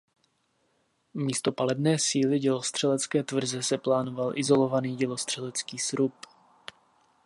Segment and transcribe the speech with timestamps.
[1.13, 6.13] Místo palebné síly dělostřelecké tvrze se plánoval izolovaný dělostřelecký srub.